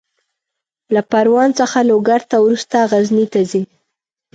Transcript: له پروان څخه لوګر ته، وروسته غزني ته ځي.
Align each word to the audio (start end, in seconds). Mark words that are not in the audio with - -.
له 0.93 1.01
پروان 1.11 1.49
څخه 1.59 1.79
لوګر 1.89 2.21
ته، 2.29 2.37
وروسته 2.41 2.77
غزني 2.91 3.25
ته 3.33 3.41
ځي. 3.51 3.63